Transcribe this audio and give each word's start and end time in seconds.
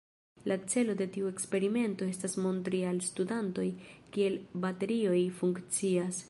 La 0.51 0.55
celo 0.75 0.93
de 1.01 1.05
tiu 1.17 1.27
eksperimento 1.31 2.07
estas 2.13 2.37
montri 2.45 2.81
al 2.93 3.03
studantoj 3.09 3.67
kiel 4.17 4.41
baterioj 4.67 5.23
funkcias. 5.43 6.19